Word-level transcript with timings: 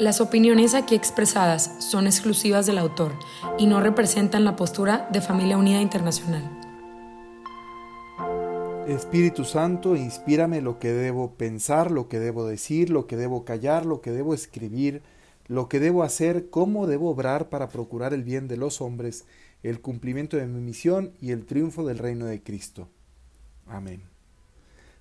Las 0.00 0.22
opiniones 0.22 0.72
aquí 0.72 0.94
expresadas 0.94 1.74
son 1.78 2.06
exclusivas 2.06 2.64
del 2.64 2.78
autor 2.78 3.12
y 3.58 3.66
no 3.66 3.82
representan 3.82 4.46
la 4.46 4.56
postura 4.56 5.06
de 5.12 5.20
Familia 5.20 5.58
Unida 5.58 5.82
Internacional. 5.82 6.42
Espíritu 8.88 9.44
Santo, 9.44 9.96
inspírame 9.96 10.62
lo 10.62 10.78
que 10.78 10.90
debo 10.90 11.34
pensar, 11.34 11.90
lo 11.90 12.08
que 12.08 12.18
debo 12.18 12.46
decir, 12.46 12.88
lo 12.88 13.06
que 13.06 13.18
debo 13.18 13.44
callar, 13.44 13.84
lo 13.84 14.00
que 14.00 14.10
debo 14.10 14.32
escribir, 14.32 15.02
lo 15.48 15.68
que 15.68 15.80
debo 15.80 16.02
hacer, 16.02 16.48
cómo 16.48 16.86
debo 16.86 17.10
obrar 17.10 17.50
para 17.50 17.68
procurar 17.68 18.14
el 18.14 18.24
bien 18.24 18.48
de 18.48 18.56
los 18.56 18.80
hombres, 18.80 19.26
el 19.62 19.82
cumplimiento 19.82 20.38
de 20.38 20.46
mi 20.46 20.62
misión 20.62 21.12
y 21.20 21.32
el 21.32 21.44
triunfo 21.44 21.84
del 21.84 21.98
reino 21.98 22.24
de 22.24 22.42
Cristo. 22.42 22.88
Amén. 23.66 24.00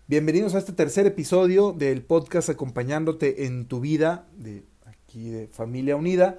Bienvenidos 0.10 0.56
a 0.56 0.58
este 0.58 0.74
tercer 0.74 1.06
episodio 1.06 1.72
del 1.72 2.02
podcast 2.02 2.50
acompañándote 2.50 3.46
en 3.46 3.66
tu 3.66 3.80
vida 3.80 4.28
de 4.36 4.64
aquí 5.10 5.32
de 5.32 5.48
Familia 5.48 5.96
Unida. 5.96 6.38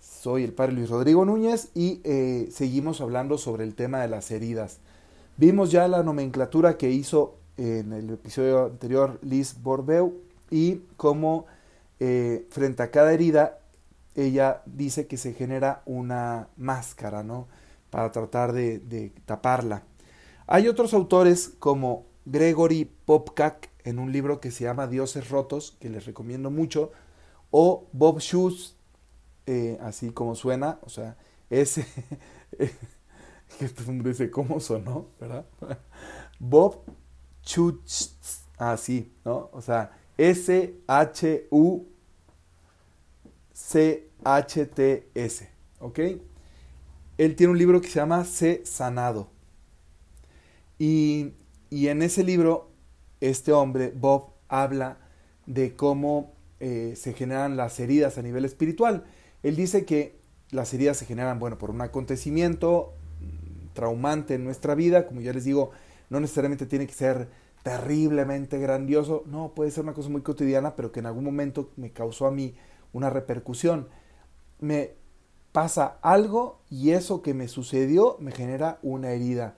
Soy 0.00 0.42
el 0.42 0.54
padre 0.54 0.72
Luis 0.72 0.88
Rodrigo 0.88 1.26
Núñez 1.26 1.68
y 1.74 2.00
eh, 2.04 2.48
seguimos 2.50 3.02
hablando 3.02 3.36
sobre 3.36 3.64
el 3.64 3.74
tema 3.74 4.00
de 4.00 4.08
las 4.08 4.30
heridas. 4.30 4.78
Vimos 5.36 5.70
ya 5.70 5.86
la 5.86 6.02
nomenclatura 6.02 6.78
que 6.78 6.90
hizo 6.90 7.36
en 7.58 7.92
el 7.92 8.08
episodio 8.08 8.66
anterior 8.66 9.18
Liz 9.22 9.56
Borbeu 9.62 10.14
y 10.50 10.80
cómo 10.96 11.44
eh, 12.00 12.46
frente 12.48 12.82
a 12.82 12.90
cada 12.90 13.12
herida 13.12 13.58
ella 14.14 14.62
dice 14.64 15.06
que 15.06 15.18
se 15.18 15.34
genera 15.34 15.82
una 15.84 16.48
máscara, 16.56 17.22
¿no? 17.22 17.48
Para 17.90 18.12
tratar 18.12 18.54
de, 18.54 18.78
de 18.78 19.12
taparla. 19.26 19.82
Hay 20.46 20.68
otros 20.68 20.94
autores 20.94 21.52
como 21.58 22.06
Gregory 22.24 22.90
Popcak 23.04 23.68
en 23.84 23.98
un 23.98 24.10
libro 24.10 24.40
que 24.40 24.50
se 24.50 24.64
llama 24.64 24.86
Dioses 24.86 25.28
Rotos, 25.28 25.76
que 25.80 25.90
les 25.90 26.06
recomiendo 26.06 26.50
mucho, 26.50 26.92
o 27.50 27.86
Bob 27.92 28.20
Shoes, 28.20 28.76
eh, 29.46 29.78
así 29.80 30.10
como 30.10 30.34
suena, 30.34 30.78
o 30.82 30.88
sea, 30.88 31.16
ese 31.50 31.86
este 33.60 33.82
hombre 33.88 34.10
dice 34.10 34.30
cómo 34.30 34.60
sonó, 34.60 35.06
¿verdad? 35.20 35.44
Bob 36.38 36.82
Chuch, 37.42 38.10
así, 38.58 39.12
¿no? 39.24 39.48
O 39.52 39.62
sea, 39.62 39.96
S-H-U-C-H-T-S, 40.18 40.80
¿ok? 45.80 45.98
Él 47.18 47.36
tiene 47.36 47.52
un 47.52 47.58
libro 47.58 47.80
que 47.80 47.88
se 47.88 47.94
llama 47.94 48.24
Sé 48.24 48.66
Sanado. 48.66 49.28
Y, 50.78 51.32
y 51.70 51.88
en 51.88 52.02
ese 52.02 52.22
libro, 52.22 52.70
este 53.20 53.52
hombre, 53.52 53.92
Bob, 53.94 54.32
habla 54.48 54.98
de 55.46 55.74
cómo 55.74 56.35
eh, 56.60 56.94
se 56.96 57.12
generan 57.12 57.56
las 57.56 57.78
heridas 57.80 58.18
a 58.18 58.22
nivel 58.22 58.44
espiritual. 58.44 59.04
Él 59.42 59.56
dice 59.56 59.84
que 59.84 60.18
las 60.50 60.72
heridas 60.74 60.96
se 60.96 61.06
generan, 61.06 61.38
bueno, 61.38 61.58
por 61.58 61.70
un 61.70 61.80
acontecimiento 61.80 62.94
traumante 63.74 64.34
en 64.34 64.44
nuestra 64.44 64.74
vida, 64.74 65.06
como 65.06 65.20
ya 65.20 65.32
les 65.32 65.44
digo, 65.44 65.70
no 66.08 66.20
necesariamente 66.20 66.66
tiene 66.66 66.86
que 66.86 66.94
ser 66.94 67.28
terriblemente 67.62 68.58
grandioso, 68.58 69.24
no, 69.26 69.52
puede 69.54 69.70
ser 69.70 69.84
una 69.84 69.92
cosa 69.92 70.08
muy 70.08 70.22
cotidiana, 70.22 70.76
pero 70.76 70.92
que 70.92 71.00
en 71.00 71.06
algún 71.06 71.24
momento 71.24 71.70
me 71.76 71.90
causó 71.90 72.26
a 72.26 72.30
mí 72.30 72.54
una 72.92 73.10
repercusión. 73.10 73.88
Me 74.60 74.94
pasa 75.52 75.98
algo 76.02 76.60
y 76.70 76.90
eso 76.90 77.22
que 77.22 77.34
me 77.34 77.48
sucedió 77.48 78.16
me 78.20 78.30
genera 78.30 78.78
una 78.82 79.10
herida. 79.10 79.56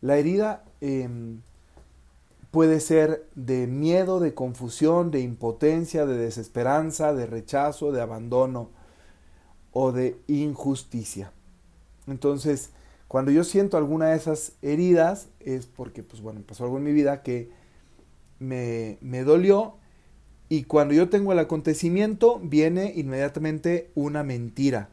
La 0.00 0.16
herida 0.16 0.64
em, 0.80 1.42
puede 2.50 2.80
ser 2.80 3.28
de 3.34 3.66
miedo, 3.66 4.20
de 4.20 4.34
confusión, 4.34 5.10
de 5.10 5.20
impotencia, 5.20 6.06
de 6.06 6.16
desesperanza, 6.16 7.14
de 7.14 7.26
rechazo, 7.26 7.92
de 7.92 8.00
abandono 8.00 8.70
o 9.72 9.92
de 9.92 10.18
injusticia. 10.26 11.32
Entonces, 12.06 12.70
cuando 13.06 13.30
yo 13.30 13.44
siento 13.44 13.76
alguna 13.76 14.08
de 14.08 14.16
esas 14.16 14.52
heridas 14.62 15.28
es 15.40 15.66
porque, 15.66 16.02
pues 16.02 16.22
bueno, 16.22 16.42
pasó 16.46 16.64
algo 16.64 16.78
en 16.78 16.84
mi 16.84 16.92
vida 16.92 17.22
que 17.22 17.50
me, 18.38 18.98
me 19.00 19.22
dolió 19.22 19.74
y 20.48 20.64
cuando 20.64 20.94
yo 20.94 21.08
tengo 21.08 21.32
el 21.32 21.38
acontecimiento 21.38 22.40
viene 22.42 22.92
inmediatamente 22.96 23.90
una 23.94 24.24
mentira. 24.24 24.88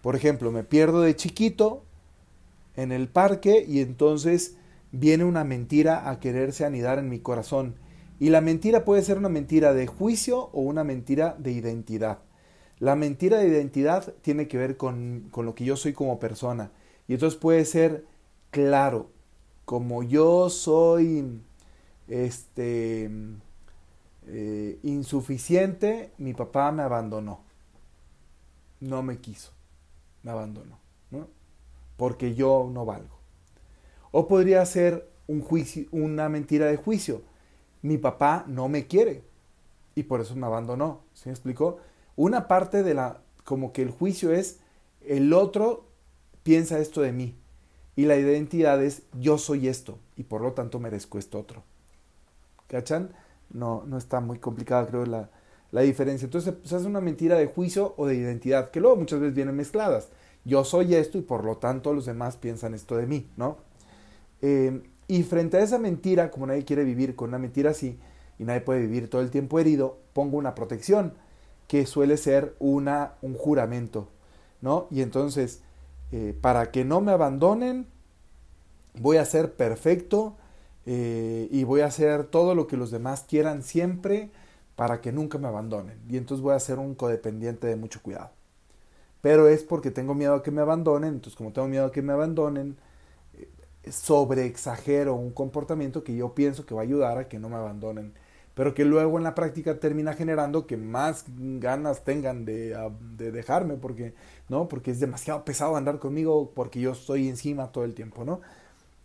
Por 0.00 0.16
ejemplo, 0.16 0.50
me 0.50 0.64
pierdo 0.64 1.02
de 1.02 1.16
chiquito 1.16 1.82
en 2.76 2.92
el 2.92 3.08
parque 3.08 3.64
y 3.68 3.80
entonces 3.80 4.56
viene 4.92 5.24
una 5.24 5.44
mentira 5.44 6.08
a 6.08 6.20
quererse 6.20 6.64
anidar 6.64 6.98
en 6.98 7.08
mi 7.08 7.20
corazón. 7.20 7.76
Y 8.18 8.30
la 8.30 8.40
mentira 8.40 8.84
puede 8.84 9.02
ser 9.02 9.18
una 9.18 9.28
mentira 9.28 9.74
de 9.74 9.86
juicio 9.86 10.50
o 10.52 10.60
una 10.60 10.84
mentira 10.84 11.36
de 11.38 11.52
identidad. 11.52 12.18
La 12.78 12.96
mentira 12.96 13.38
de 13.38 13.48
identidad 13.48 14.14
tiene 14.22 14.48
que 14.48 14.58
ver 14.58 14.76
con, 14.76 15.28
con 15.30 15.46
lo 15.46 15.54
que 15.54 15.64
yo 15.64 15.76
soy 15.76 15.92
como 15.92 16.18
persona. 16.18 16.70
Y 17.08 17.14
entonces 17.14 17.38
puede 17.38 17.64
ser 17.64 18.04
claro, 18.50 19.10
como 19.64 20.02
yo 20.02 20.48
soy 20.48 21.40
este 22.08 23.10
eh, 24.28 24.78
insuficiente, 24.82 26.12
mi 26.18 26.34
papá 26.34 26.72
me 26.72 26.82
abandonó. 26.82 27.40
No 28.80 29.02
me 29.02 29.18
quiso, 29.18 29.52
me 30.22 30.30
abandonó, 30.30 30.78
¿no? 31.10 31.28
Porque 31.96 32.34
yo 32.34 32.70
no 32.72 32.84
valgo. 32.84 33.15
O 34.18 34.28
podría 34.28 34.64
ser 34.64 35.06
un 35.26 35.42
juicio, 35.42 35.84
una 35.92 36.30
mentira 36.30 36.64
de 36.64 36.78
juicio. 36.78 37.20
Mi 37.82 37.98
papá 37.98 38.46
no 38.48 38.66
me 38.66 38.86
quiere 38.86 39.22
y 39.94 40.04
por 40.04 40.22
eso 40.22 40.34
me 40.36 40.46
abandonó. 40.46 41.02
¿Se 41.12 41.28
me 41.28 41.34
explicó? 41.34 41.80
Una 42.16 42.48
parte 42.48 42.82
de 42.82 42.94
la, 42.94 43.20
como 43.44 43.74
que 43.74 43.82
el 43.82 43.90
juicio 43.90 44.32
es 44.32 44.60
el 45.02 45.34
otro 45.34 45.84
piensa 46.44 46.78
esto 46.78 47.02
de 47.02 47.12
mí. 47.12 47.34
Y 47.94 48.06
la 48.06 48.16
identidad 48.16 48.82
es 48.82 49.02
yo 49.20 49.36
soy 49.36 49.68
esto 49.68 49.98
y 50.16 50.22
por 50.22 50.40
lo 50.40 50.52
tanto 50.52 50.80
merezco 50.80 51.18
esto 51.18 51.38
otro. 51.38 51.62
¿Cachan? 52.68 53.10
No, 53.50 53.84
no 53.86 53.98
está 53.98 54.20
muy 54.20 54.38
complicada 54.38 54.86
creo 54.86 55.04
la, 55.04 55.28
la 55.72 55.82
diferencia. 55.82 56.24
Entonces 56.24 56.54
se 56.64 56.74
hace 56.74 56.86
una 56.86 57.02
mentira 57.02 57.36
de 57.36 57.48
juicio 57.48 57.92
o 57.98 58.06
de 58.06 58.14
identidad, 58.14 58.70
que 58.70 58.80
luego 58.80 58.96
muchas 58.96 59.20
veces 59.20 59.34
vienen 59.34 59.56
mezcladas. 59.56 60.08
Yo 60.46 60.64
soy 60.64 60.94
esto 60.94 61.18
y 61.18 61.20
por 61.20 61.44
lo 61.44 61.58
tanto 61.58 61.92
los 61.92 62.06
demás 62.06 62.38
piensan 62.38 62.72
esto 62.72 62.96
de 62.96 63.06
mí, 63.06 63.28
¿no? 63.36 63.65
Eh, 64.42 64.82
y 65.08 65.22
frente 65.22 65.56
a 65.56 65.60
esa 65.60 65.78
mentira, 65.78 66.30
como 66.30 66.46
nadie 66.46 66.64
quiere 66.64 66.84
vivir 66.84 67.14
con 67.14 67.28
una 67.28 67.38
mentira 67.38 67.70
así, 67.70 67.98
y 68.38 68.44
nadie 68.44 68.60
puede 68.60 68.80
vivir 68.80 69.08
todo 69.08 69.22
el 69.22 69.30
tiempo 69.30 69.58
herido, 69.58 69.98
pongo 70.12 70.36
una 70.36 70.54
protección, 70.54 71.14
que 71.68 71.86
suele 71.86 72.16
ser 72.16 72.54
una, 72.58 73.14
un 73.22 73.34
juramento, 73.34 74.08
¿no? 74.60 74.88
Y 74.90 75.02
entonces 75.02 75.62
eh, 76.12 76.36
para 76.40 76.70
que 76.70 76.84
no 76.84 77.00
me 77.00 77.12
abandonen, 77.12 77.86
voy 78.94 79.16
a 79.16 79.24
ser 79.24 79.54
perfecto 79.54 80.36
eh, 80.86 81.48
y 81.50 81.64
voy 81.64 81.80
a 81.80 81.86
hacer 81.86 82.24
todo 82.24 82.54
lo 82.54 82.66
que 82.66 82.76
los 82.76 82.90
demás 82.90 83.24
quieran 83.28 83.62
siempre 83.62 84.30
para 84.76 85.00
que 85.00 85.12
nunca 85.12 85.38
me 85.38 85.48
abandonen. 85.48 85.98
Y 86.08 86.16
entonces 86.16 86.42
voy 86.42 86.54
a 86.54 86.60
ser 86.60 86.78
un 86.78 86.94
codependiente 86.94 87.66
de 87.66 87.76
mucho 87.76 88.02
cuidado. 88.02 88.30
Pero 89.20 89.48
es 89.48 89.64
porque 89.64 89.90
tengo 89.90 90.14
miedo 90.14 90.34
a 90.34 90.42
que 90.42 90.50
me 90.52 90.60
abandonen, 90.60 91.14
entonces 91.14 91.36
como 91.36 91.52
tengo 91.52 91.68
miedo 91.68 91.86
a 91.86 91.92
que 91.92 92.02
me 92.02 92.12
abandonen, 92.12 92.76
eh, 93.86 93.92
sobre 93.92 94.46
exagero 94.46 95.14
un 95.14 95.32
comportamiento 95.32 96.04
que 96.04 96.14
yo 96.14 96.34
pienso 96.34 96.66
que 96.66 96.74
va 96.74 96.82
a 96.82 96.84
ayudar 96.84 97.18
a 97.18 97.28
que 97.28 97.38
no 97.38 97.48
me 97.48 97.56
abandonen 97.56 98.12
pero 98.56 98.72
que 98.72 98.86
luego 98.86 99.18
en 99.18 99.24
la 99.24 99.34
práctica 99.34 99.78
termina 99.78 100.14
generando 100.14 100.66
que 100.66 100.78
más 100.78 101.26
ganas 101.36 102.04
tengan 102.04 102.46
de, 102.46 102.74
ah, 102.74 102.88
de, 103.18 103.30
dejarme, 103.30 103.74
porque, 103.74 104.14
¿no? 104.48 104.66
porque 104.66 104.92
es 104.92 104.98
demasiado 104.98 105.44
pesado 105.44 105.76
andar 105.76 105.98
conmigo, 105.98 106.52
porque 106.54 106.80
yo 106.80 106.92
estoy 106.92 107.28
encima 107.28 107.70
todo 107.70 107.84
el 107.84 107.92
tiempo, 107.92 108.24
¿no? 108.24 108.40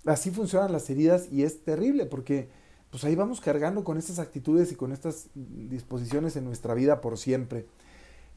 Así 0.06 0.32
funcionan 0.32 0.72
las 0.72 0.90
heridas 0.90 1.28
y 1.34 1.44
es 1.44 1.66
terrible, 1.66 2.06
porque 2.06 2.48
pues 2.92 3.04
ahí 3.04 3.14
vamos 3.14 3.42
cargando 3.42 3.84
con 3.84 3.98
estas 3.98 4.20
actitudes 4.20 4.72
y 4.72 4.76
con 4.76 4.94
estas 4.94 5.28
disposiciones 5.36 6.38
en 6.38 6.46
nuestra 6.46 6.74
vida 6.74 7.02
por 7.02 7.18
siempre. 7.18 7.66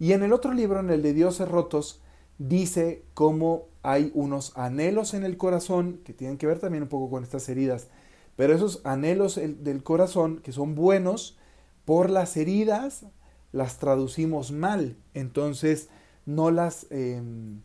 Y 0.01 0.15
en 0.15 0.25
el 0.25 0.33
otro 0.33 0.53
libro, 0.53 0.81
en 0.81 0.91
el 0.91 1.01
de 1.01 1.13
Dioses 1.13 1.49
Rotos, 1.49 2.01
dice 2.39 3.05
cómo 3.15 3.67
hay 3.83 4.11
unos 4.15 4.57
anhelos 4.57 5.15
en 5.15 5.25
el 5.25 5.37
corazón 5.37 6.01
que 6.05 6.13
tienen 6.13 6.39
que 6.39 6.47
ver 6.47 6.59
también 6.59 6.83
un 6.83 6.89
poco 6.89 7.11
con 7.11 7.23
estas 7.23 7.49
heridas 7.49 7.89
pero 8.37 8.55
esos 8.55 8.81
anhelos 8.85 9.37
del 9.37 9.83
corazón, 9.83 10.41
que 10.41 10.53
son 10.53 10.75
buenos, 10.75 11.39
por 11.85 12.11
las 12.11 12.37
heridas 12.37 13.07
las 13.53 13.79
traducimos 13.79 14.51
mal. 14.51 14.97
Entonces 15.15 15.89
no 16.27 16.51
las, 16.51 16.87
em, 16.91 17.61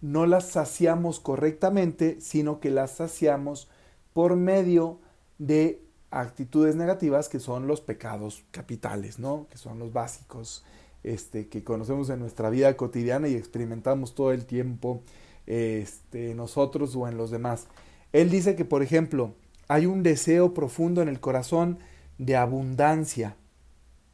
no 0.00 0.26
las 0.26 0.48
saciamos 0.48 1.20
correctamente, 1.20 2.20
sino 2.20 2.58
que 2.60 2.70
las 2.70 2.92
saciamos 2.92 3.68
por 4.12 4.36
medio 4.36 4.98
de 5.38 5.80
actitudes 6.10 6.76
negativas 6.76 7.28
que 7.28 7.40
son 7.40 7.66
los 7.66 7.80
pecados 7.80 8.44
capitales, 8.50 9.18
¿no? 9.18 9.46
Que 9.50 9.58
son 9.58 9.78
los 9.78 9.92
básicos, 9.92 10.64
este, 11.04 11.48
que 11.48 11.62
conocemos 11.62 12.10
en 12.10 12.18
nuestra 12.18 12.50
vida 12.50 12.76
cotidiana 12.76 13.28
y 13.28 13.34
experimentamos 13.34 14.14
todo 14.14 14.32
el 14.32 14.46
tiempo 14.46 15.02
este, 15.46 16.34
nosotros 16.34 16.96
o 16.96 17.06
en 17.06 17.16
los 17.16 17.30
demás. 17.30 17.68
Él 18.12 18.30
dice 18.30 18.56
que, 18.56 18.64
por 18.64 18.82
ejemplo, 18.82 19.34
hay 19.68 19.86
un 19.86 20.02
deseo 20.02 20.54
profundo 20.54 21.02
en 21.02 21.08
el 21.08 21.20
corazón 21.20 21.78
de 22.18 22.36
abundancia, 22.36 23.36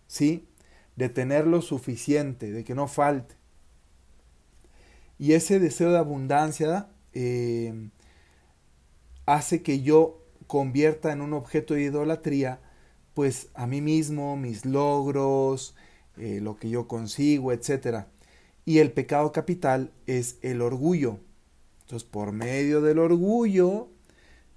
¿sí? 0.06 0.48
De 0.96 1.08
tener 1.08 1.46
lo 1.46 1.62
suficiente, 1.62 2.50
de 2.50 2.64
que 2.64 2.75
no 2.75 2.88
falte. 2.88 3.36
Y 5.19 5.34
ese 5.34 5.60
deseo 5.60 5.93
de 5.93 5.98
abundancia 5.98 6.88
eh, 7.12 7.90
hace 9.26 9.62
que 9.62 9.82
yo 9.82 10.25
convierta 10.46 11.12
en 11.12 11.20
un 11.20 11.34
objeto 11.34 11.75
de 11.75 11.82
idolatría, 11.82 12.60
pues 13.14 13.48
a 13.54 13.66
mí 13.66 13.81
mismo, 13.81 14.36
mis 14.36 14.64
logros, 14.64 15.76
eh, 16.20 16.40
lo 16.40 16.56
que 16.56 16.70
yo 16.70 16.87
consigo, 16.87 17.52
etc. 17.52 18.05
Y 18.64 18.78
el 18.78 18.93
pecado 18.93 19.32
capital 19.32 19.93
es 20.06 20.38
el 20.43 20.62
orgullo. 20.62 21.19
Entonces, 21.82 22.08
por 22.08 22.32
medio 22.32 22.81
del 22.81 22.99
orgullo, 22.99 23.88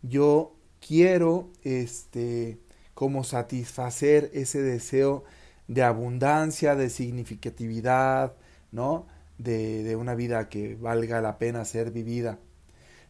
yo 0.02 0.56
quiero, 0.86 1.50
este, 1.64 2.60
como 2.94 3.24
satisfacer 3.24 4.30
ese 4.34 4.62
deseo 4.62 5.24
de 5.68 5.84
abundancia, 5.84 6.76
de 6.76 6.90
significatividad, 6.90 8.36
¿no? 8.72 9.08
De, 9.38 9.84
de 9.84 9.96
una 9.96 10.16
vida 10.16 10.50
que 10.50 10.76
valga 10.76 11.22
la 11.22 11.40
pena 11.40 11.66
ser 11.66 11.92
vivida. 11.92 12.40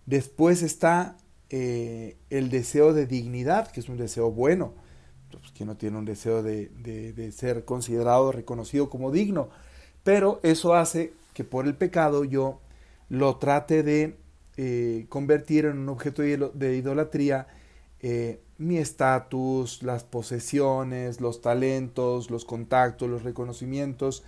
Después 0.06 0.62
está 0.62 1.18
eh, 1.50 2.18
el 2.30 2.50
deseo 2.50 2.94
de 2.94 3.06
dignidad, 3.06 3.72
que 3.72 3.80
es 3.80 3.88
un 3.90 3.98
deseo 3.98 4.32
bueno. 4.32 4.74
Pues, 5.40 5.52
que 5.52 5.66
no 5.66 5.78
tiene 5.78 5.98
un 5.98 6.06
deseo 6.06 6.44
de, 6.44 6.70
de, 6.70 7.32
ser 7.32 7.66
considerado, 7.66 8.32
reconocido 8.32 8.90
como 8.90 9.12
digno. 9.12 9.50
Pero 10.04 10.40
eso 10.44 10.74
hace 10.74 11.14
que 11.34 11.44
por 11.44 11.66
el 11.66 11.76
pecado 11.76 12.24
yo 12.24 12.60
lo 13.10 13.38
trate 13.38 13.84
de 13.84 14.18
eh, 14.58 15.06
convertir 15.10 15.66
en 15.66 15.78
un 15.78 15.90
objeto 15.90 16.22
de 16.22 16.76
idolatría 16.76 17.48
eh, 18.02 18.42
mi 18.58 18.78
estatus, 18.78 19.82
las 19.82 20.04
posesiones, 20.04 21.22
los 21.22 21.42
talentos, 21.42 22.30
los 22.30 22.46
contactos, 22.46 23.10
los 23.10 23.24
reconocimientos, 23.24 24.24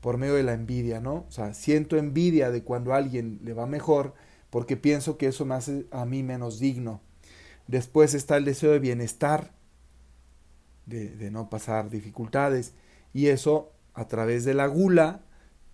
por 0.00 0.16
medio 0.16 0.34
de 0.34 0.44
la 0.44 0.54
envidia, 0.54 1.00
¿no? 1.00 1.24
O 1.28 1.30
sea, 1.30 1.52
siento 1.54 1.96
envidia 1.96 2.50
de 2.50 2.62
cuando 2.62 2.94
a 2.94 2.98
alguien 2.98 3.40
le 3.42 3.52
va 3.52 3.66
mejor 3.66 4.14
porque 4.50 4.76
pienso 4.76 5.18
que 5.18 5.26
eso 5.26 5.44
me 5.44 5.54
hace 5.54 5.86
a 5.90 6.06
mí 6.06 6.22
menos 6.22 6.60
digno. 6.60 7.00
Después 7.66 8.14
está 8.14 8.36
el 8.36 8.44
deseo 8.44 8.70
de 8.70 8.78
bienestar, 8.78 9.52
de, 10.86 11.30
no 11.30 11.50
pasar 11.50 11.90
dificultades, 11.90 12.74
y 13.12 13.26
eso 13.28 13.72
a 13.94 14.08
través 14.08 14.44
de 14.44 14.54
la 14.54 14.66
gula 14.66 15.22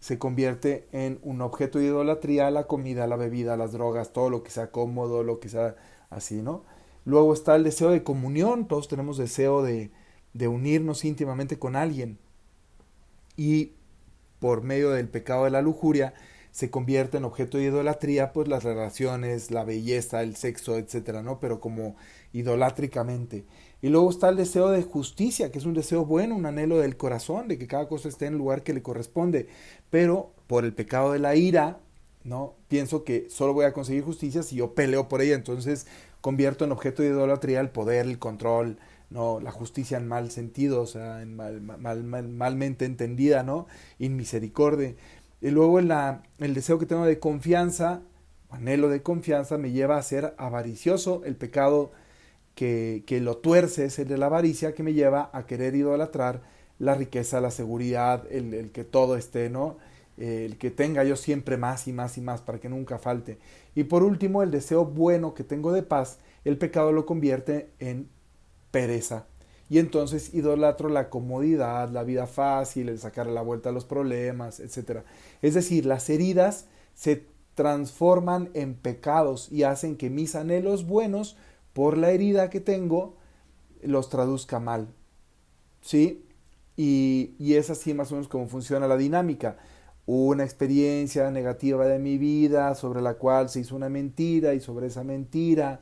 se 0.00 0.18
convierte 0.18 0.88
en 0.92 1.20
un 1.22 1.42
objeto 1.42 1.78
de 1.78 1.86
idolatría, 1.86 2.50
la 2.50 2.66
comida, 2.66 3.06
la 3.06 3.16
bebida, 3.16 3.56
las 3.56 3.72
drogas, 3.72 4.12
todo 4.12 4.30
lo 4.30 4.42
que 4.42 4.50
sea 4.50 4.70
cómodo, 4.70 5.22
lo 5.22 5.38
que 5.38 5.48
sea 5.48 5.76
así, 6.10 6.42
¿no? 6.42 6.64
Luego 7.04 7.32
está 7.34 7.56
el 7.56 7.64
deseo 7.64 7.90
de 7.90 8.02
comunión, 8.02 8.66
todos 8.68 8.88
tenemos 8.88 9.16
deseo 9.18 9.62
de, 9.62 9.90
de 10.34 10.48
unirnos 10.48 11.04
íntimamente 11.04 11.58
con 11.58 11.76
alguien. 11.76 12.18
Y 13.36 13.72
por 14.38 14.62
medio 14.62 14.90
del 14.90 15.08
pecado 15.08 15.44
de 15.44 15.50
la 15.50 15.62
lujuria 15.62 16.14
se 16.50 16.70
convierte 16.70 17.16
en 17.16 17.24
objeto 17.24 17.58
de 17.58 17.64
idolatría, 17.64 18.32
pues 18.32 18.46
las 18.46 18.62
relaciones, 18.62 19.50
la 19.50 19.64
belleza, 19.64 20.22
el 20.22 20.36
sexo, 20.36 20.76
etcétera, 20.76 21.22
¿no? 21.22 21.40
Pero 21.40 21.60
como 21.60 21.96
idolátricamente. 22.32 23.46
Y 23.82 23.88
luego 23.88 24.10
está 24.10 24.28
el 24.28 24.36
deseo 24.36 24.70
de 24.70 24.82
justicia, 24.82 25.50
que 25.50 25.58
es 25.58 25.66
un 25.66 25.74
deseo 25.74 26.06
bueno, 26.06 26.36
un 26.36 26.46
anhelo 26.46 26.78
del 26.78 26.96
corazón, 26.96 27.48
de 27.48 27.58
que 27.58 27.66
cada 27.66 27.88
cosa 27.88 28.08
esté 28.08 28.26
en 28.26 28.34
el 28.34 28.38
lugar 28.38 28.62
que 28.62 28.72
le 28.72 28.82
corresponde. 28.82 29.48
Pero 29.90 30.32
por 30.46 30.64
el 30.64 30.72
pecado 30.72 31.12
de 31.12 31.18
la 31.18 31.34
ira, 31.34 31.80
¿no? 32.24 32.54
Pienso 32.68 33.04
que 33.04 33.28
solo 33.28 33.54
voy 33.54 33.64
a 33.64 33.72
conseguir 33.72 34.04
justicia 34.04 34.42
si 34.44 34.56
yo 34.56 34.74
peleo 34.74 35.08
por 35.08 35.20
ella. 35.20 35.34
Entonces 35.34 35.86
convierto 36.20 36.64
en 36.64 36.72
objeto 36.72 37.02
de 37.02 37.08
idolatría 37.08 37.60
el 37.60 37.70
poder, 37.70 38.06
el 38.06 38.18
control, 38.18 38.78
¿no? 39.10 39.40
La 39.40 39.50
justicia 39.50 39.98
en 39.98 40.08
mal 40.08 40.30
sentido, 40.30 40.82
o 40.82 40.86
sea, 40.86 41.20
en 41.20 41.34
mal, 41.36 41.60
mal, 41.60 42.04
malmente 42.04 42.84
entendida, 42.84 43.42
¿no? 43.42 43.66
Inmisericordia. 43.98 44.94
Y 45.40 45.50
luego 45.50 45.80
la, 45.80 46.22
el 46.38 46.54
deseo 46.54 46.78
que 46.78 46.86
tengo 46.86 47.04
de 47.04 47.18
confianza, 47.18 48.02
anhelo 48.50 48.88
de 48.88 49.02
confianza, 49.02 49.58
me 49.58 49.72
lleva 49.72 49.96
a 49.98 50.02
ser 50.02 50.34
avaricioso. 50.38 51.22
El 51.24 51.36
pecado 51.36 51.90
que, 52.54 53.04
que 53.06 53.20
lo 53.20 53.36
tuerce 53.38 53.86
es 53.86 53.98
el 53.98 54.08
de 54.08 54.18
la 54.18 54.26
avaricia, 54.26 54.74
que 54.74 54.82
me 54.82 54.94
lleva 54.94 55.30
a 55.32 55.46
querer 55.46 55.74
idolatrar 55.74 56.42
la 56.78 56.94
riqueza, 56.94 57.40
la 57.40 57.50
seguridad, 57.50 58.24
el, 58.30 58.54
el 58.54 58.72
que 58.72 58.84
todo 58.84 59.16
esté, 59.16 59.50
¿no? 59.50 59.78
el 60.18 60.58
que 60.58 60.70
tenga 60.70 61.04
yo 61.04 61.16
siempre 61.16 61.56
más 61.56 61.88
y 61.88 61.92
más 61.92 62.18
y 62.18 62.20
más 62.20 62.42
para 62.42 62.60
que 62.60 62.68
nunca 62.68 62.98
falte. 62.98 63.38
Y 63.74 63.84
por 63.84 64.02
último, 64.02 64.42
el 64.42 64.50
deseo 64.50 64.84
bueno 64.84 65.34
que 65.34 65.44
tengo 65.44 65.72
de 65.72 65.82
paz, 65.82 66.18
el 66.44 66.58
pecado 66.58 66.92
lo 66.92 67.06
convierte 67.06 67.70
en 67.78 68.08
pereza. 68.70 69.26
Y 69.68 69.78
entonces 69.78 70.34
idolatro 70.34 70.90
la 70.90 71.08
comodidad, 71.08 71.88
la 71.88 72.04
vida 72.04 72.26
fácil, 72.26 72.88
el 72.88 72.98
sacar 72.98 73.26
la 73.26 73.40
vuelta 73.40 73.70
a 73.70 73.72
los 73.72 73.84
problemas, 73.86 74.60
etc. 74.60 75.00
Es 75.40 75.54
decir, 75.54 75.86
las 75.86 76.10
heridas 76.10 76.66
se 76.94 77.24
transforman 77.54 78.50
en 78.54 78.74
pecados 78.74 79.50
y 79.50 79.62
hacen 79.62 79.96
que 79.96 80.10
mis 80.10 80.34
anhelos 80.34 80.86
buenos, 80.86 81.36
por 81.72 81.98
la 81.98 82.10
herida 82.10 82.50
que 82.50 82.60
tengo, 82.60 83.16
los 83.82 84.08
traduzca 84.08 84.60
mal. 84.60 84.88
¿Sí? 85.80 86.24
Y, 86.76 87.34
y 87.38 87.54
es 87.54 87.70
así 87.70 87.94
más 87.94 88.10
o 88.12 88.14
menos 88.14 88.28
como 88.28 88.48
funciona 88.48 88.86
la 88.86 88.96
dinámica 88.96 89.58
una 90.04 90.42
experiencia 90.44 91.30
negativa 91.30 91.86
de 91.86 91.98
mi 91.98 92.18
vida 92.18 92.74
sobre 92.74 93.00
la 93.00 93.14
cual 93.14 93.48
se 93.48 93.60
hizo 93.60 93.76
una 93.76 93.88
mentira 93.88 94.52
y 94.54 94.60
sobre 94.60 94.88
esa 94.88 95.04
mentira 95.04 95.80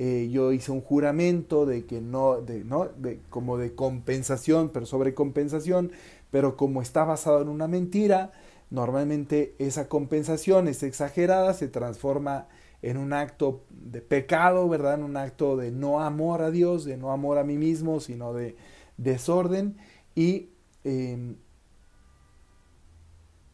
eh, 0.00 0.28
yo 0.30 0.52
hice 0.52 0.70
un 0.70 0.80
juramento 0.80 1.66
de 1.66 1.84
que 1.84 2.00
no, 2.00 2.40
de, 2.40 2.62
no 2.64 2.86
de, 2.86 3.20
como 3.30 3.58
de 3.58 3.74
compensación, 3.74 4.70
pero 4.72 4.86
sobre 4.86 5.12
compensación, 5.12 5.90
pero 6.30 6.56
como 6.56 6.82
está 6.82 7.04
basado 7.04 7.42
en 7.42 7.48
una 7.48 7.66
mentira, 7.66 8.30
normalmente 8.70 9.56
esa 9.58 9.88
compensación 9.88 10.68
es 10.68 10.84
exagerada, 10.84 11.52
se 11.52 11.66
transforma 11.66 12.46
en 12.82 12.96
un 12.96 13.12
acto 13.12 13.64
de 13.70 14.00
pecado, 14.00 14.68
¿verdad? 14.68 14.94
En 14.94 15.02
un 15.02 15.16
acto 15.16 15.56
de 15.56 15.70
no 15.70 16.00
amor 16.00 16.42
a 16.42 16.50
Dios, 16.50 16.84
de 16.84 16.96
no 16.96 17.12
amor 17.12 17.38
a 17.38 17.44
mí 17.44 17.58
mismo, 17.58 18.00
sino 18.00 18.32
de 18.32 18.56
desorden 18.96 19.76
y 20.14 20.50
em, 20.84 21.36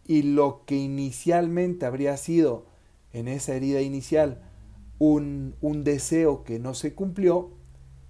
y 0.07 0.23
lo 0.23 0.65
que 0.67 0.77
inicialmente 0.77 1.87
habría 1.87 2.17
sido 2.17 2.67
en 3.13 3.29
esa 3.29 3.55
herida 3.55 3.81
inicial 3.81 4.43
un, 4.99 5.57
un, 5.61 5.85
deseo 5.85 6.45
que 6.45 6.59
no 6.59 6.75
se 6.75 6.95
cumplió, 6.95 7.53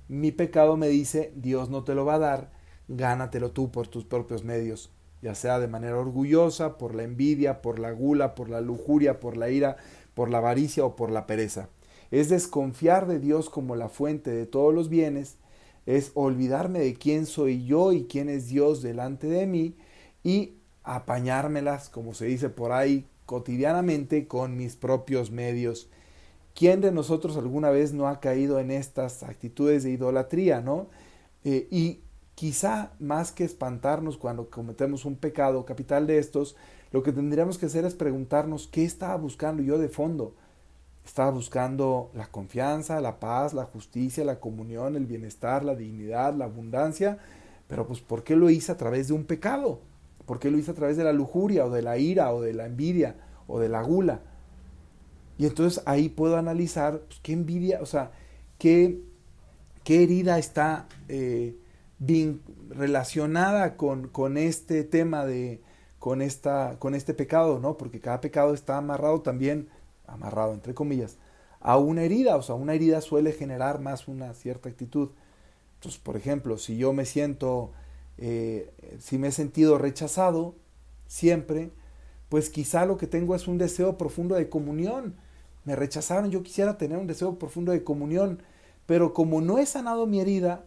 mi 0.08 0.32
pecado 0.32 0.76
me 0.76 0.88
dice, 0.88 1.32
Dios 1.36 1.70
no 1.70 1.84
te 1.84 1.94
lo 1.94 2.04
va 2.04 2.14
a 2.14 2.18
dar, 2.18 2.52
gánatelo 2.88 3.52
tú 3.52 3.70
por 3.70 3.88
tus 3.88 4.04
propios 4.04 4.44
medios, 4.44 4.90
ya 5.24 5.34
sea 5.34 5.58
de 5.58 5.68
manera 5.68 5.98
orgullosa, 5.98 6.76
por 6.76 6.94
la 6.94 7.02
envidia, 7.02 7.62
por 7.62 7.78
la 7.78 7.92
gula, 7.92 8.34
por 8.34 8.50
la 8.50 8.60
lujuria, 8.60 9.20
por 9.20 9.38
la 9.38 9.48
ira, 9.48 9.78
por 10.12 10.28
la 10.28 10.36
avaricia 10.36 10.84
o 10.84 10.96
por 10.96 11.10
la 11.10 11.26
pereza. 11.26 11.70
Es 12.10 12.28
desconfiar 12.28 13.06
de 13.06 13.18
Dios 13.20 13.48
como 13.48 13.74
la 13.74 13.88
fuente 13.88 14.30
de 14.30 14.44
todos 14.44 14.74
los 14.74 14.90
bienes, 14.90 15.38
es 15.86 16.12
olvidarme 16.12 16.80
de 16.80 16.92
quién 16.92 17.24
soy 17.24 17.64
yo 17.64 17.92
y 17.92 18.04
quién 18.04 18.28
es 18.28 18.48
Dios 18.48 18.82
delante 18.82 19.26
de 19.26 19.46
mí 19.46 19.76
y 20.22 20.56
apañármelas, 20.82 21.88
como 21.88 22.12
se 22.12 22.26
dice 22.26 22.50
por 22.50 22.72
ahí, 22.72 23.06
cotidianamente 23.24 24.28
con 24.28 24.58
mis 24.58 24.76
propios 24.76 25.30
medios. 25.30 25.88
¿Quién 26.54 26.82
de 26.82 26.92
nosotros 26.92 27.38
alguna 27.38 27.70
vez 27.70 27.94
no 27.94 28.08
ha 28.08 28.20
caído 28.20 28.60
en 28.60 28.70
estas 28.70 29.22
actitudes 29.22 29.84
de 29.84 29.90
idolatría, 29.90 30.60
no? 30.60 30.88
Eh, 31.44 31.66
y 31.70 32.00
quizá 32.34 32.92
más 32.98 33.32
que 33.32 33.44
espantarnos 33.44 34.16
cuando 34.16 34.50
cometemos 34.50 35.04
un 35.04 35.16
pecado 35.16 35.64
capital 35.64 36.06
de 36.06 36.18
estos, 36.18 36.56
lo 36.92 37.02
que 37.02 37.12
tendríamos 37.12 37.58
que 37.58 37.66
hacer 37.66 37.84
es 37.84 37.94
preguntarnos 37.94 38.68
qué 38.68 38.84
estaba 38.84 39.16
buscando 39.16 39.62
yo 39.62 39.78
de 39.78 39.88
fondo. 39.88 40.34
Estaba 41.04 41.30
buscando 41.30 42.10
la 42.14 42.28
confianza, 42.28 43.00
la 43.00 43.20
paz, 43.20 43.52
la 43.52 43.64
justicia, 43.64 44.24
la 44.24 44.40
comunión, 44.40 44.96
el 44.96 45.06
bienestar, 45.06 45.64
la 45.64 45.74
dignidad, 45.74 46.34
la 46.34 46.46
abundancia, 46.46 47.18
pero 47.68 47.86
pues 47.86 48.00
¿por 48.00 48.24
qué 48.24 48.36
lo 48.36 48.48
hice 48.48 48.72
a 48.72 48.76
través 48.76 49.08
de 49.08 49.14
un 49.14 49.24
pecado? 49.24 49.80
¿Por 50.24 50.38
qué 50.38 50.50
lo 50.50 50.58
hice 50.58 50.70
a 50.70 50.74
través 50.74 50.96
de 50.96 51.04
la 51.04 51.12
lujuria 51.12 51.66
o 51.66 51.70
de 51.70 51.82
la 51.82 51.98
ira 51.98 52.32
o 52.32 52.40
de 52.40 52.54
la 52.54 52.66
envidia 52.66 53.16
o 53.46 53.58
de 53.58 53.68
la 53.68 53.82
gula? 53.82 54.20
Y 55.36 55.46
entonces 55.46 55.82
ahí 55.86 56.08
puedo 56.08 56.36
analizar 56.36 57.00
pues, 57.00 57.20
qué 57.22 57.32
envidia, 57.32 57.80
o 57.82 57.86
sea, 57.86 58.12
qué, 58.58 59.00
qué 59.82 60.04
herida 60.04 60.38
está 60.38 60.86
eh, 61.08 61.56
relacionada 62.70 63.76
con, 63.76 64.08
con, 64.08 64.36
este 64.36 64.84
tema 64.84 65.24
de 65.24 65.62
con, 65.98 66.22
esta, 66.22 66.78
con 66.78 66.94
este 66.94 67.14
pecado, 67.14 67.60
¿no? 67.60 67.76
Porque 67.76 68.00
cada 68.00 68.20
pecado 68.20 68.52
está 68.52 68.76
amarrado 68.76 69.22
también, 69.22 69.68
amarrado 70.06 70.52
entre 70.52 70.74
comillas, 70.74 71.18
a 71.60 71.78
una 71.78 72.02
herida, 72.02 72.36
o 72.36 72.42
sea, 72.42 72.56
una 72.56 72.74
herida 72.74 73.00
suele 73.00 73.32
generar 73.32 73.80
más 73.80 74.06
una 74.06 74.34
cierta 74.34 74.68
actitud. 74.68 75.10
Entonces, 75.76 76.00
por 76.00 76.16
ejemplo, 76.16 76.58
si 76.58 76.76
yo 76.76 76.92
me 76.92 77.06
siento, 77.06 77.72
eh, 78.18 78.70
si 78.98 79.16
me 79.18 79.28
he 79.28 79.32
sentido 79.32 79.78
rechazado 79.78 80.56
siempre, 81.06 81.70
pues 82.28 82.50
quizá 82.50 82.84
lo 82.84 82.98
que 82.98 83.06
tengo 83.06 83.34
es 83.34 83.48
un 83.48 83.58
deseo 83.58 83.96
profundo 83.96 84.34
de 84.34 84.48
comunión. 84.48 85.14
Me 85.64 85.76
rechazaron, 85.76 86.30
yo 86.30 86.42
quisiera 86.42 86.76
tener 86.76 86.98
un 86.98 87.06
deseo 87.06 87.38
profundo 87.38 87.72
de 87.72 87.84
comunión, 87.84 88.42
pero 88.86 89.14
como 89.14 89.40
no 89.40 89.58
he 89.58 89.66
sanado 89.66 90.06
mi 90.06 90.20
herida, 90.20 90.64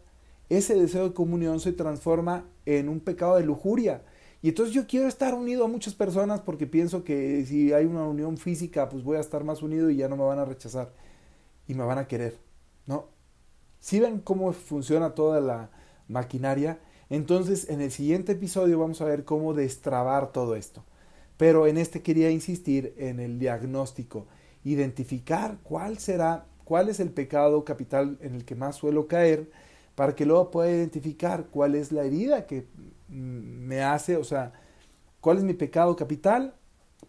ese 0.50 0.76
deseo 0.76 1.10
de 1.10 1.14
comunión 1.14 1.60
se 1.60 1.74
transforma 1.74 2.46
en 2.66 2.90
un 2.90 3.00
pecado 3.00 3.38
de 3.38 3.44
lujuria. 3.44 4.04
Y 4.42 4.50
entonces 4.50 4.74
yo 4.74 4.88
quiero 4.88 5.08
estar 5.08 5.34
unido 5.34 5.66
a 5.66 5.68
muchas 5.68 5.94
personas 5.94 6.42
porque 6.42 6.68
pienso 6.68 7.04
que 7.04 7.46
si 7.46 7.74
hay 7.74 7.86
una 7.86 8.04
unión 8.04 8.38
física, 8.38 8.88
pues 8.88 9.04
voy 9.04 9.18
a 9.18 9.22
estar 9.22 9.44
más 9.44 9.62
unido 9.62 9.90
y 9.90 9.98
ya 9.98 10.08
no 10.08 10.16
me 10.16 10.24
van 10.24 10.40
a 10.40 10.46
rechazar 10.46 10.94
y 11.68 11.74
me 11.74 11.84
van 11.84 11.98
a 11.98 12.08
querer, 12.08 12.38
¿no? 12.86 13.08
Si 13.80 14.00
ven 14.00 14.20
cómo 14.20 14.54
funciona 14.54 15.16
toda 15.16 15.42
la 15.42 15.70
maquinaria, 16.08 16.80
entonces 17.10 17.70
en 17.70 17.82
el 17.82 17.92
siguiente 17.92 18.34
episodio 18.34 18.80
vamos 18.80 19.02
a 19.02 19.06
ver 19.06 19.26
cómo 19.26 19.54
destrabar 19.54 20.32
todo 20.32 20.56
esto. 20.56 20.84
Pero 21.38 21.68
en 21.68 21.78
este 21.78 22.02
quería 22.02 22.32
insistir 22.32 22.94
en 22.98 23.20
el 23.20 23.40
diagnóstico, 23.40 24.28
identificar 24.64 25.60
cuál 25.64 26.00
será, 26.00 26.46
cuál 26.64 26.90
es 26.90 27.00
el 27.00 27.12
pecado 27.12 27.64
capital 27.64 28.18
en 28.22 28.36
el 28.36 28.46
que 28.46 28.56
más 28.56 28.76
suelo 28.76 29.08
caer, 29.08 29.50
para 29.98 30.14
que 30.14 30.28
luego 30.28 30.52
pueda 30.52 30.70
identificar 30.70 31.48
cuál 31.50 31.74
es 31.74 31.92
la 31.92 32.04
herida 32.04 32.46
que 32.46 32.68
me 33.10 33.82
hace, 33.82 34.16
o 34.16 34.24
sea, 34.24 34.54
cuál 35.22 35.38
es 35.38 35.44
mi 35.44 35.56
pecado 35.56 35.96
capital, 35.96 36.54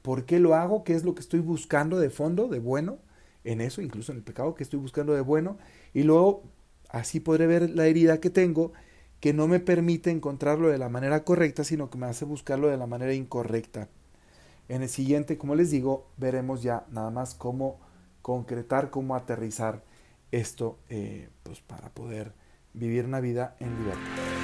por 0.00 0.25
qué 0.25 0.40
lo 0.40 0.54
hago, 0.54 0.85
qué 0.85 0.95
es 0.95 1.04
lo 1.04 1.14
que 1.14 1.21
estoy 1.21 1.40
buscando 1.40 1.99
de 1.99 2.09
fondo, 2.09 2.49
de 2.49 2.61
bueno, 2.61 2.97
en 3.45 3.61
eso, 3.61 3.83
incluso 3.83 4.12
en 4.12 4.16
el 4.16 4.25
pecado 4.25 4.54
que 4.54 4.62
estoy 4.62 4.80
buscando 4.80 5.12
de 5.12 5.21
bueno, 5.21 5.59
y 5.92 6.04
luego 6.04 6.45
así 6.88 7.21
podré 7.21 7.47
ver 7.47 7.68
la 7.68 7.87
herida 7.87 8.21
que 8.21 8.30
tengo 8.30 8.73
que 9.21 9.35
no 9.35 9.49
me 9.49 9.61
permite 9.61 10.11
encontrarlo 10.11 10.68
de 10.71 10.78
la 10.78 10.88
manera 10.88 11.25
correcta, 11.25 11.64
sino 11.64 11.90
que 11.90 11.99
me 11.99 12.07
hace 12.07 12.25
buscarlo 12.25 12.68
de 12.68 12.78
la 12.78 12.87
manera 12.87 13.12
incorrecta. 13.12 13.88
En 14.71 14.80
el 14.80 14.88
siguiente, 14.88 15.37
como 15.37 15.54
les 15.54 15.71
digo, 15.71 16.07
veremos 16.16 16.62
ya 16.62 16.87
nada 16.90 17.11
más 17.11 17.35
cómo 17.35 17.80
concretar, 18.23 18.88
cómo 18.88 19.14
aterrizar 19.14 19.83
esto, 20.33 20.78
eh, 20.88 21.28
pues 21.42 21.61
para 21.61 21.90
poder 21.90 22.33
vivir 22.75 23.04
una 23.04 23.20
vida 23.20 23.56
en 23.60 23.76
libertad. 23.78 24.38